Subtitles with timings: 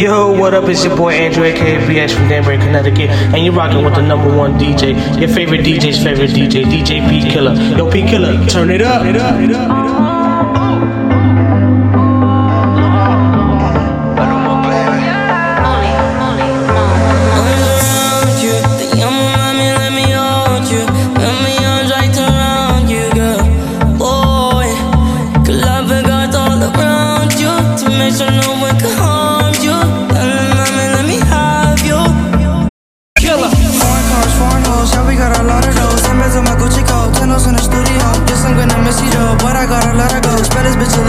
[0.00, 0.64] Yo, what up?
[0.64, 4.34] It's your boy Andrew, aka BX from Danbury, Connecticut, and you're rocking with the number
[4.34, 7.76] one DJ, your favorite DJ's favorite DJ, DJ P KiLLa.
[7.76, 9.04] Yo, P KiLLa, turn it up.
[9.04, 10.19] It up,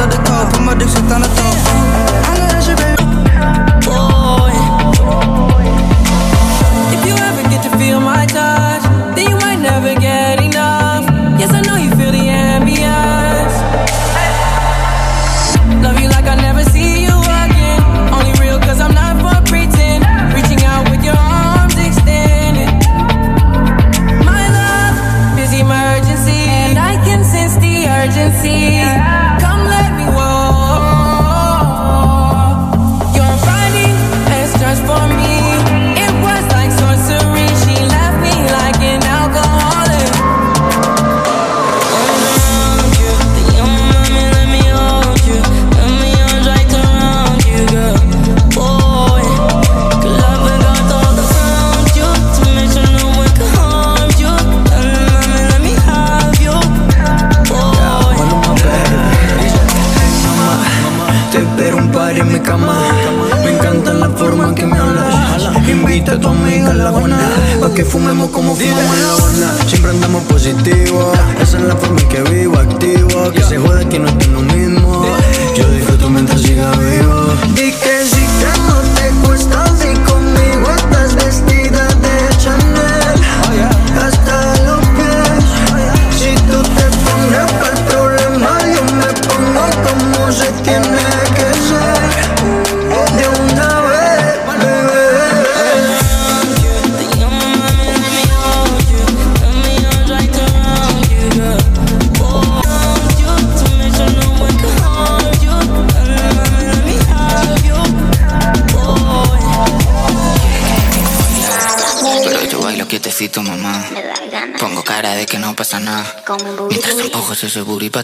[0.10, 0.52] it up.
[0.82, 1.71] ese booty para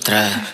[0.08, 0.54] atrás.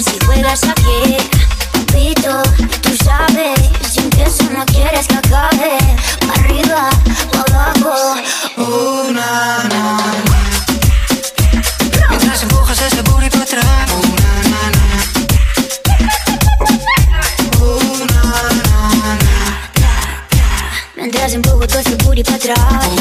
[0.00, 1.18] si juegas a pie,
[2.82, 3.58] tú sabes,
[3.90, 5.78] sin que eso no quieres que acabe,
[6.34, 6.88] arriba,
[7.32, 8.14] pa abajo,
[8.56, 9.68] oh, na.
[12.08, 14.70] Mientras empujas ese booty para atrás, oh, na,
[20.96, 22.96] Mientras empujo todo ese booty para atrás, oh.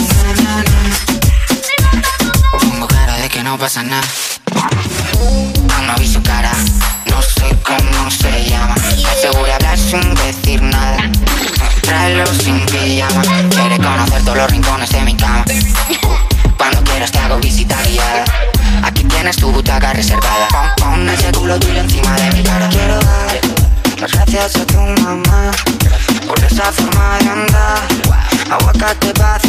[2.60, 4.08] Pongo cara de que no pasa nada.
[28.82, 29.41] Aguacate para cenar,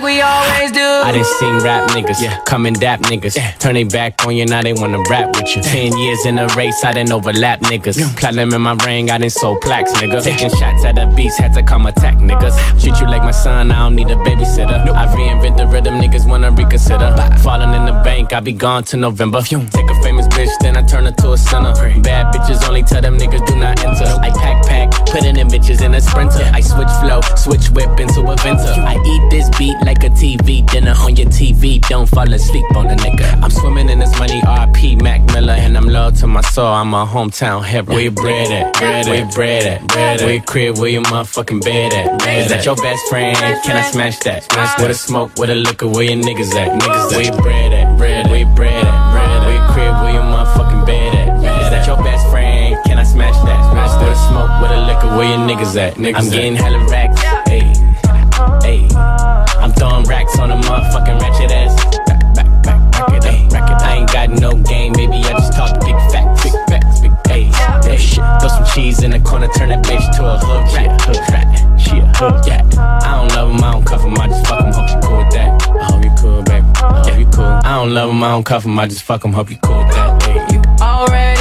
[0.00, 0.80] like we always do.
[0.80, 2.40] I done seen rap niggas, yeah.
[2.44, 3.36] come and dap niggas.
[3.36, 3.52] Yeah.
[3.52, 5.62] Turn they back on you, now they wanna rap with you.
[5.62, 7.98] Ten years in a race, I done overlap niggas.
[7.98, 8.12] Yeah.
[8.16, 10.22] Platinum in my ring, I done sold plaques, nigga.
[10.22, 12.56] Taking shots at the beast, had to come attack niggas.
[12.80, 14.84] Treat you like my son, I don't need a babysitter.
[14.84, 14.96] Nope.
[14.96, 17.14] I reinvent the rhythm, niggas wanna reconsider.
[17.42, 19.42] Falling in the bank, I be gone to November.
[19.42, 21.72] Take a famous bitch, then I turn her to a sinner.
[22.00, 24.04] Bad bitches only tell them niggas do not enter.
[24.04, 24.39] I pack pack,
[25.10, 26.48] putting them bitches in a sprinter.
[26.54, 28.74] I switch flow, switch whip into a venter.
[28.78, 31.80] I eat this beat like a TV dinner on your TV.
[31.88, 33.42] Don't fall asleep on a nigga.
[33.42, 36.66] I'm swimming in this money, RP Mac Miller, and I'm loyal to my soul.
[36.66, 37.96] I'm a hometown hero.
[37.96, 38.74] You bread at?
[38.74, 39.86] Bread Where you bread at?
[39.88, 40.78] Bread Where you crib?
[40.78, 42.26] Where you motherfucking bed at?
[42.38, 43.36] Is that your best friend?
[43.64, 44.44] Can I smash that?
[44.44, 46.80] Smash with a smoke, with a liquor, where your niggas at?
[46.80, 47.98] Niggas Where you bread at?
[47.98, 49.12] Bread Where you bread at?
[49.12, 49.94] Bread Where you crib?
[50.02, 51.36] Where you motherfucking bed at?
[51.64, 52.76] Is that your best friend?
[52.86, 53.59] Can I smash that?
[53.90, 55.94] Smash with a smoke, with a liquor, where your niggas at?
[55.94, 57.20] Niggas I'm getting hella racks.
[57.48, 57.60] Hey,
[58.62, 58.88] hey.
[59.60, 61.74] I'm throwing racks on a motherfucking ratchet ass.
[62.06, 63.76] Back, back, back, back it up, rack it.
[63.76, 63.82] up.
[63.82, 65.16] I ain't got no game, baby.
[65.16, 67.52] I just talk big facts, big facts, big A's.
[67.52, 68.24] That shit.
[68.40, 71.80] Throw some cheese in the corner, turn that bitch to a hood rat, hood rat.
[71.80, 72.78] She a hood rat.
[72.78, 74.72] I don't love him, I don't cuff him, I just fuck him.
[74.72, 75.62] Hope you cool with that.
[75.68, 76.66] I hope you cool, baby.
[76.76, 77.44] I hope you cool.
[77.44, 79.32] I don't love him, I don't cuff him, I just fuck him.
[79.32, 80.22] Hope you cool with that.
[80.22, 80.54] Hey.
[80.54, 81.39] You already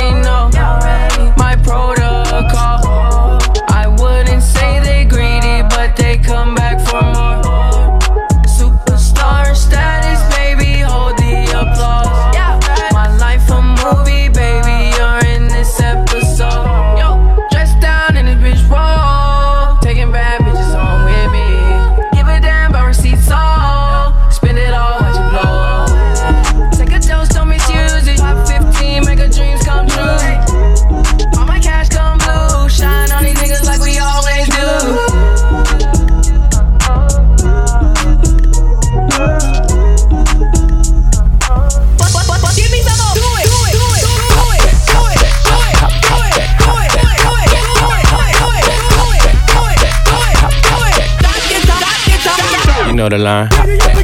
[53.09, 53.98] the line.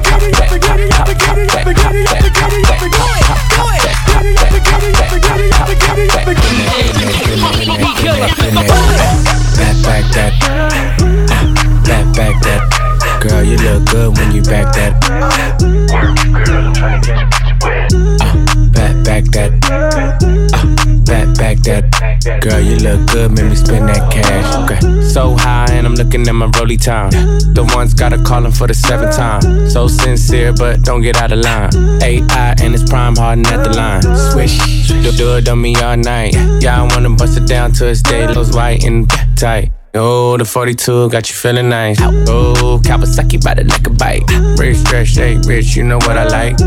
[22.96, 24.56] Look good, make me spend that cash.
[24.64, 25.02] Okay.
[25.02, 27.12] So high, and I'm looking at my rolly time.
[27.12, 29.70] The ones gotta call him for the seventh time.
[29.70, 31.72] So sincere, but don't get out of line.
[32.02, 34.04] AI and it's prime harden at the line.
[34.32, 36.34] Swish, do, do it on me all night.
[36.62, 39.72] Yeah, I wanna bust it down till it's day, lows white and tight.
[39.98, 41.98] Oh, the 42 got you feeling nice.
[42.02, 44.24] Oh, Kawasaki by the like a bite.
[44.60, 46.58] Rich, stretch, shake, rich, you know what I like.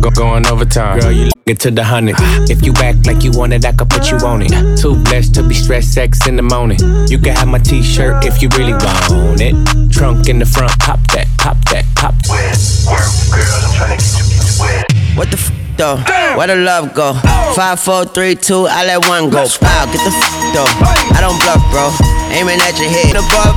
[0.00, 1.00] Go going overtime.
[1.00, 2.16] Girl, you get to the hundred.
[2.48, 4.78] If you act like you want it, I could put you on it.
[4.78, 6.78] Too blessed to be stressed, sex in the morning.
[7.08, 9.54] You can have my t shirt if you really want it.
[9.92, 12.56] Trunk in the front, pop that, pop that, pop that.
[15.14, 15.96] What the f though?
[16.36, 17.14] Where the love go?
[17.54, 19.46] Five, four, three, two, I let one go.
[19.62, 20.68] Wow, get the f though.
[21.14, 21.88] I don't bluff, bro.
[22.34, 23.56] Aiming at your head above.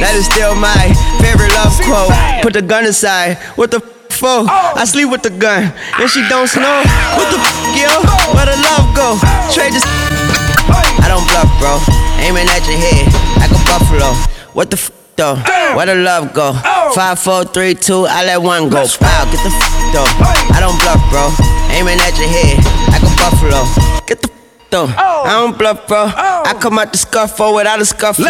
[0.00, 0.90] That is still my
[1.20, 2.10] favorite love quote.
[2.42, 3.36] Put the gun aside.
[3.54, 4.48] What the f for?
[4.48, 5.70] I sleep with the gun.
[6.00, 6.82] And she don't snow.
[7.14, 7.92] What the f, yo?
[8.34, 9.20] Where the love go?
[9.52, 9.84] Trade this.
[9.86, 11.78] I don't bluff, bro.
[12.24, 13.06] Aiming at your head
[13.38, 14.16] like a buffalo.
[14.56, 14.90] What the f
[15.20, 15.36] though?
[15.76, 16.56] Where the love go?
[16.96, 18.80] Five, four, three, two, I let one go.
[18.80, 20.08] Wow, get the f though.
[20.56, 21.28] I don't bluff, bro.
[21.76, 22.56] Aiming at your head
[22.88, 23.60] like a buffalo.
[24.08, 24.88] Get the f though.
[24.88, 26.08] I don't bluff, bro.
[26.08, 28.24] I come out the scuffle without a scuffle.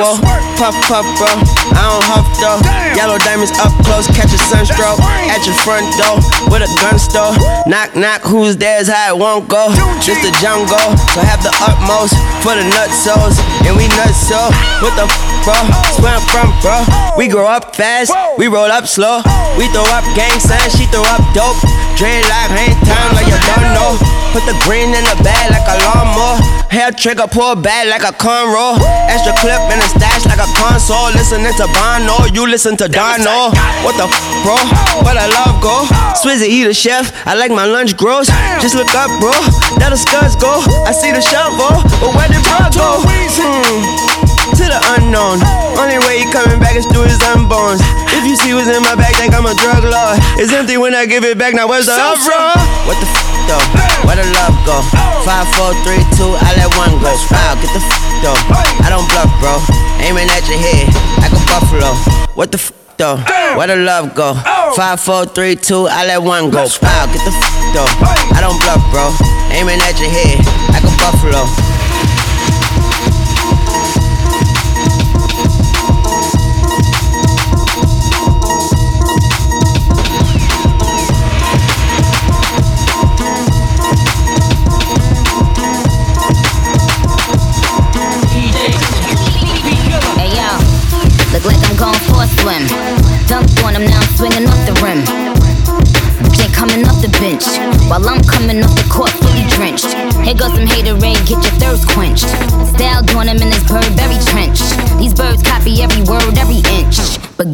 [0.58, 1.30] Puff, puff, bro.
[1.78, 2.58] I don't huff, though.
[2.98, 4.98] Yellow diamonds up close, catch a sunstroke.
[5.30, 6.18] At your front door
[6.50, 7.32] with a gun store.
[7.70, 9.70] Knock, knock, who's there's how it won't go.
[10.02, 13.38] Just the jungle, so have the utmost for the nutsos.
[13.62, 14.42] And we nuts so.
[14.82, 15.56] What the f, bro?
[16.00, 16.84] Where I'm from, bro.
[17.16, 19.22] We grow up fast, we roll up slow.
[19.58, 21.58] We throw up gang signs, she throw up dope.
[21.98, 23.98] Dreadlock, hang time like you don't know.
[24.32, 26.38] Put the green in the bag like a lawnmower.
[26.70, 28.78] Hair trigger, pull back like a cornrow.
[29.10, 31.10] Extra clip in the stash like a console.
[31.12, 33.50] Listening to Bono, you listen to Dono.
[33.82, 34.14] What the f,
[34.46, 34.56] bro?
[35.02, 35.84] Where the love go?
[36.22, 37.10] Swizzy, he the chef.
[37.26, 38.28] I like my lunch gross.
[38.62, 39.34] Just look up, bro.
[39.82, 40.62] There the scuds go.
[40.86, 43.02] I see the shovel, but where did bro go?
[43.34, 44.19] Hmm.
[44.60, 45.40] To the unknown.
[45.80, 47.80] Only way he coming back is through his unborns.
[48.12, 50.20] If you see what's in my bag, think I'm a drug lord.
[50.36, 51.56] It's empty when I give it back.
[51.56, 52.52] Now where's the uproar?
[52.84, 53.16] What the f
[53.48, 53.64] though?
[54.04, 54.84] Where the love go?
[55.24, 57.08] Five, four, three, two, I let one go.
[57.32, 57.88] Wow, get the f
[58.20, 58.36] though.
[58.84, 59.56] I don't bluff, bro.
[60.04, 60.92] Aiming at your head
[61.24, 61.96] like a buffalo.
[62.36, 62.68] What the f
[63.00, 63.16] though.
[63.56, 64.36] Where the love go?
[64.76, 66.68] Five, four, three, two, I let one go.
[66.84, 67.88] Wow, get the f though.
[68.36, 69.08] I don't bluff, bro.
[69.56, 70.36] Aiming at your head
[70.68, 71.48] like a buffalo.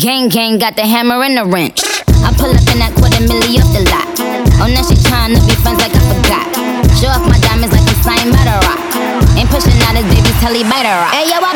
[0.06, 1.82] Gang gang got the hammer and the wrench.
[2.22, 4.06] I pull up in that quarter milli off the lot.
[4.62, 6.46] Oh, now she trying to be friends like I forgot.
[6.94, 8.78] Show off my diamonds like I'm signed by the rock.
[9.34, 11.10] Ain't pushing out his baby's telly by the rock.
[11.10, 11.55] Hey yo, I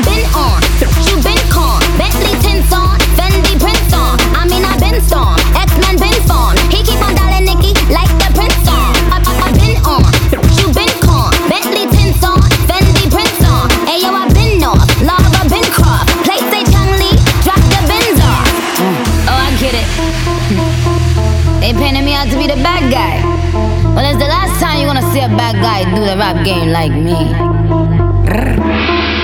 [26.21, 27.17] rap game like me.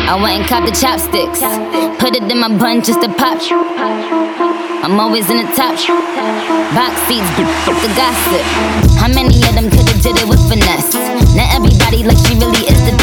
[0.08, 1.44] I went and copped the chopsticks.
[2.00, 3.36] Put it in my bun just to pop.
[4.80, 5.76] I'm always in the top.
[6.72, 7.28] Box seats,
[7.84, 8.40] the gossip.
[8.96, 10.96] How many of them could've did it with finesse?
[11.36, 12.96] Not everybody like she really is the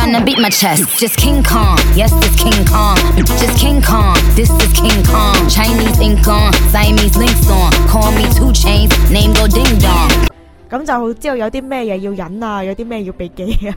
[0.00, 0.98] bound to beat my chest.
[0.98, 2.96] Just King Kong, yes, it's King Kong.
[3.16, 5.36] Just King Kong, this is King Kong.
[5.48, 7.70] Chinese ink on, Siamese links on.
[7.88, 10.10] Call me two chains, name go ding dong.
[10.70, 13.74] 咁就知道有啲咩嘢要忍啊，有啲咩要避忌啊。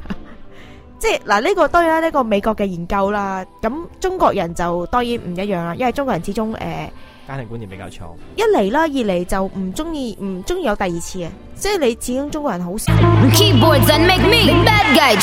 [1.00, 3.44] 即係嗱，呢、個當然啦，呢、個美國嘅研究啦。
[3.62, 6.92] 咁中國人就當然唔一樣啦，因為中國人始終誒、呃
[7.28, 8.18] 家庭觀念比較重。
[8.36, 12.92] 一嚟啦，二嚟就唔中意唔中意有第二次嘅，即係你始終中國人好少。
[13.32, 15.16] Keyboards that make me the bad guy,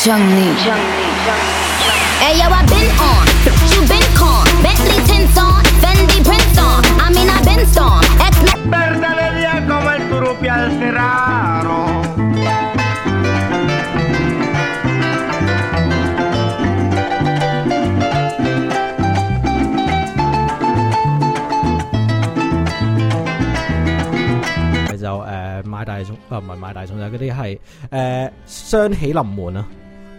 [27.21, 27.59] 啲係
[27.91, 29.67] 誒雙喜臨門啊！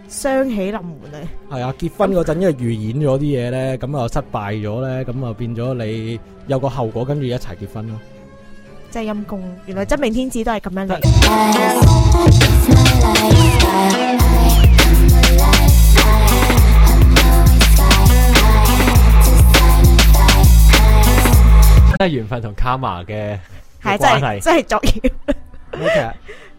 [0.08, 1.28] 雙喜臨門啊！
[1.50, 7.98] 係啊，結婚嗰陣因為預演咗啲嘢咧，咁啊失敗咗咧，咁啊變咗你有個後果，跟住一齊結婚咯。
[8.90, 12.12] 真係陰公，原來真命天子都係咁樣嚟。
[21.98, 23.38] 即係緣分同卡瑪嘅
[23.82, 24.40] 係真係嘅關係。
[24.40, 25.12] 真係作業。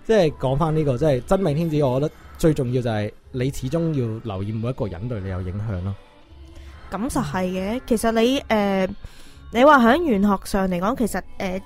[0.05, 5.95] 即係講翻呢個，即係真命天子，我覺得最重要就係你始終要留意每一個人對你有影響咯。
[6.91, 8.87] 咁實係嘅，其實你誒、呃
[9.55, 11.61] 你話喺玄學上嚟講，其實誒、呃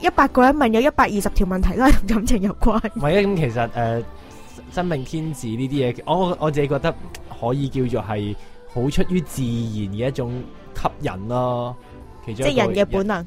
[0.00, 2.76] 百一百個人問有一百二十條問題都係同感情有關。
[2.94, 4.02] 唔係啊，咁其實誒、呃
[4.72, 6.94] 真命天子呢啲嘢，我我自己覺得
[7.40, 8.34] 可以叫做係
[8.74, 9.48] 好出於自然
[9.94, 10.42] 嘅一種
[10.74, 11.74] 吸引咯。
[12.26, 13.26] 其中即係人嘅本能。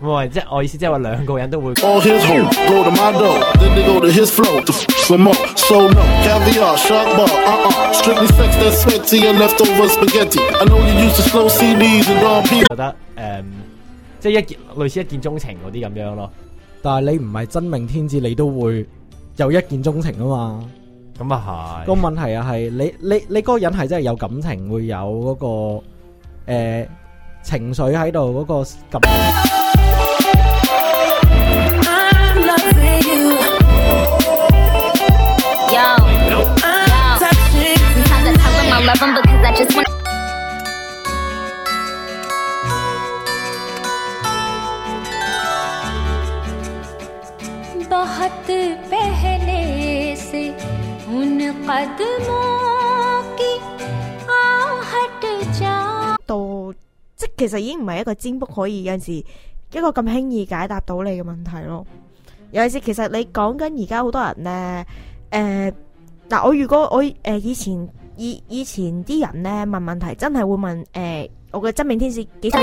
[0.00, 2.26] 唔係，即係我意思，即係話兩個人都會 All his
[2.68, 5.34] go to my door, then they go to his flow to f some more.
[5.56, 7.92] So no caviar, shark bar, uh uh.
[7.94, 10.40] Strictly sex that's sweat to your leftover spaghetti.
[10.40, 12.66] I know you used to slow CDs and raw people.
[12.70, 13.44] 覺得誒、
[14.20, 16.30] 即係一見類似一見鍾情嗰啲咁樣咯。
[16.82, 18.86] 但係你唔係真命天子，你都會
[19.36, 20.70] 有一見鍾情啊嘛。
[21.18, 21.86] 咁啊係。
[21.86, 25.34] 個問題啊係你你你嗰個人係真係有感情，會有嗰、
[26.46, 26.86] 個誒、
[27.42, 29.10] 情緒喺度嗰個感。
[38.80, 39.99] Love him because I just want.
[47.99, 48.31] बहुत
[48.89, 50.49] पहले से
[51.11, 53.51] उन कदमों की
[54.31, 55.23] आहट
[55.59, 56.73] जा 到
[57.15, 61.85] 即系其实已经唔系一个占卜可以有阵时 一个咁轻易解答到你嘅问题咯。
[62.51, 64.85] 尤其是其实你讲紧而家好多人呢，
[65.31, 65.73] 诶、
[66.29, 72.59] 嗱我如果我诶、以前以以前啲人呢问问题，真系会问诶、我嘅真命天使几多？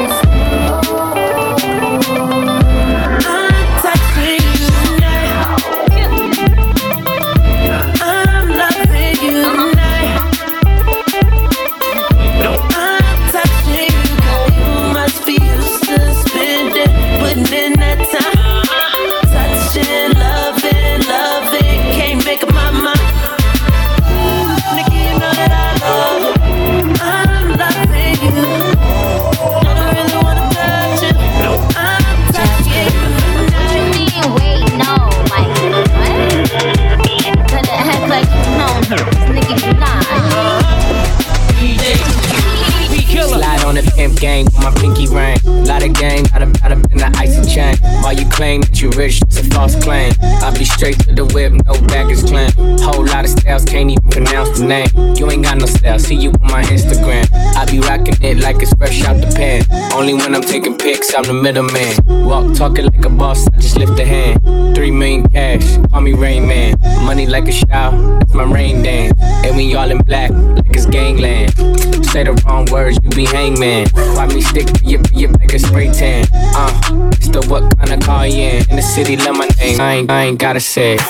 [50.77, 52.51] straight to the whip, no baggage claim.
[52.79, 55.16] Whole lot of styles, can't even pronounce the name.
[55.16, 57.25] You ain't got no style, see you on my Instagram.
[57.55, 59.66] I be rocking it like it's fresh out the pan.
[59.94, 61.98] Only when I'm taking pics, I'm the middleman.
[62.25, 64.75] Walk talking like a boss, I just lift a hand.
[64.75, 66.75] Three million cash, call me Rain Man.
[67.03, 69.13] Money like a shower, that's my rain dance.
[69.20, 71.55] And we all in black, like it's gangland.
[72.18, 73.90] Say the wrong words, you be hangman.
[73.94, 76.25] Why me stick to your, your like a spray tan?
[76.34, 76.74] Uh,
[77.30, 78.70] the what kind of car you in?
[78.72, 79.80] In the city, love my name.
[79.80, 81.01] I ain't, I ain't gotta say it.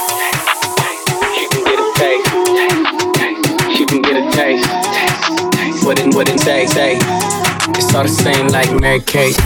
[1.39, 3.79] You can get a taste.
[3.79, 5.85] You can get a taste.
[5.85, 6.97] What it, what it say, say.
[6.99, 9.37] It's all the same like Mary Kate.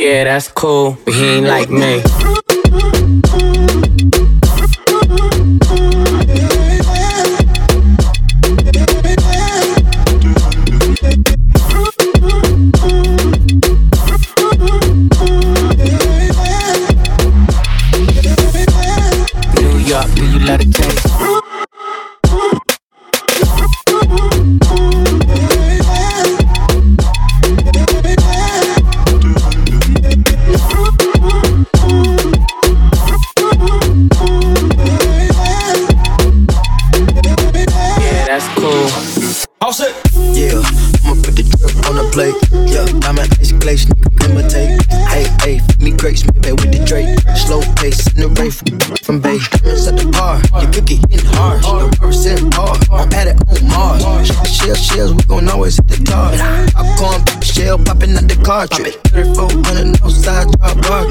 [0.00, 2.02] Yeah, that's cool, but he ain't like me.
[55.04, 56.32] Shell, we gon' always hit the tar.
[56.72, 58.96] Popcorn, shell popping out the cartridge.
[59.12, 61.04] 3400 outside, drop bar.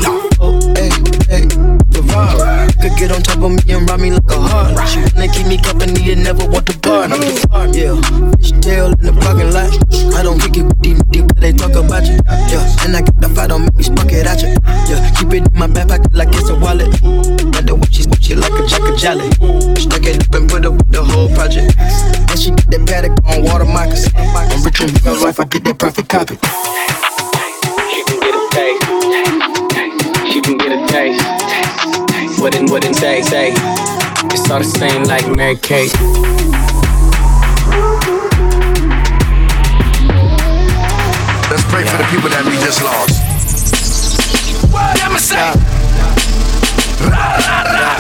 [0.74, 0.90] Hey,
[1.30, 1.46] hey,
[1.92, 2.53] Guevara.
[2.84, 4.76] Could get on top of me and rob me like a heart.
[4.90, 7.08] She wanna keep me company and never want the bar.
[7.08, 7.96] I'm the bar, yeah.
[8.36, 9.72] Fish tail in the parking lot.
[10.12, 12.20] I don't kick it with these niggas, they talk about you.
[12.52, 14.52] Yeah, and I get the fight, don't make me spark it at you.
[14.92, 16.92] Yeah, keep it in my back pocket like it's a wallet.
[17.56, 19.32] Got the way she she like a jack of jelly.
[19.80, 21.72] Stuck it up and put up with the whole project.
[21.80, 24.12] And she get that paddock on water moccasins.
[24.12, 26.36] I'm rich in real life, I get that perfect copy.
[27.96, 28.84] She can get a taste.
[30.36, 32.03] She can get a taste.
[32.44, 33.54] What it, what it say, say.
[33.54, 35.94] It's all the same like Mary Kate.
[41.50, 43.24] Let's pray for the people that we just lost.
[44.74, 45.58] What am I saying?
[47.10, 47.93] Ra, ra, ra.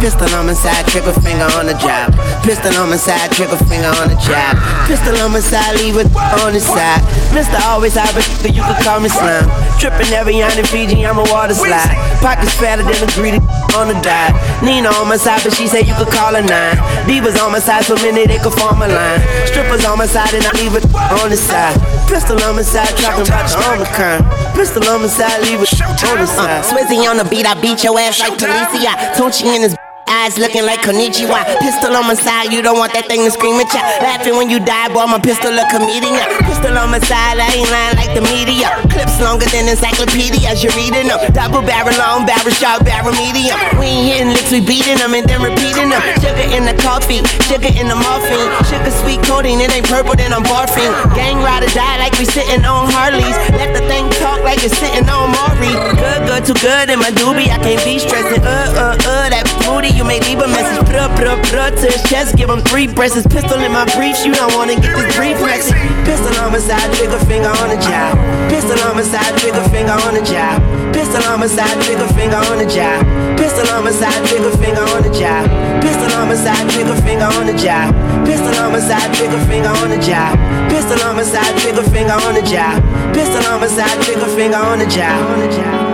[0.00, 2.16] Pistol on my side, trigger finger on the job.
[2.40, 4.56] Pistol on my side, trigger finger on the job.
[4.88, 6.08] Pistol on my side, leave it
[6.40, 7.04] on the side.
[7.36, 9.44] Mister always have a but you can call me slime.
[9.76, 11.92] Tripping every on in Fiji, I'm a water slide.
[12.24, 13.44] Pockets fatter than a greedy
[13.76, 14.32] on the dive.
[14.64, 16.80] Nina on my side, but she said you could call her nine.
[17.04, 19.20] Divas on my side, so many they could form a line.
[19.52, 20.84] Strippers on my side, and I leave it
[21.20, 21.76] on the side.
[22.08, 24.24] Pistol on my side, talking about the Omicron.
[24.56, 25.68] Pistol on my side, leave it
[26.08, 26.64] on the side.
[26.64, 28.96] Swizzy on the beat, I beat your ass like Talicia.
[29.12, 29.76] Tunchi in his
[30.20, 31.40] eyes looking like Konichiwa.
[31.64, 33.80] Pistol on my side, you don't want that thing to scream at ya.
[34.04, 36.20] Laughing when you die, boy, my pistol a comedian.
[36.44, 38.68] Pistol on my side, I ain't lying like the media.
[38.92, 41.20] Clips longer than encyclopedias, you're reading them.
[41.32, 43.56] Double barrel, long barrel, short barrel, medium.
[43.80, 46.02] We ain't hitting licks, we beating them and then repeating them.
[46.20, 48.50] Sugar in the coffee, sugar in the morphine.
[48.68, 50.92] Sugar sweet coating, it ain't purple, then I'm barfing.
[51.16, 53.36] Gang ride or die like we sitting on Harleys.
[53.56, 55.72] Let the thing talk like it's sitting on Maury.
[55.96, 57.48] Good, good too good in my doobie.
[57.48, 58.42] I can't be stressing.
[58.44, 60.82] Uh, uh, uh, that booty, you may leave a message.
[60.90, 62.34] Put up, put up, put up to his chest.
[62.34, 63.22] Give him three breasts.
[63.30, 64.26] Pistol in my briefs.
[64.26, 65.70] You don't wanna get this brief messy.
[66.02, 68.18] Pistol on my side, trigger finger on the job.
[68.50, 70.58] Pistol on my side, trigger finger on the job.
[70.90, 72.98] Pistol on my side, trigger finger on the job.
[73.38, 75.46] Pistol on my side, trigger finger on the job.
[75.80, 77.94] Pistol on my side, trigger finger on the job.
[78.26, 80.34] Pistol on my side, trigger finger on the job.
[80.70, 82.82] Pistol on my side, trigger finger on the job.
[83.14, 84.58] Pistol on my side, trigger finger.
[84.70, 85.18] On the job.
[85.30, 85.89] On the job.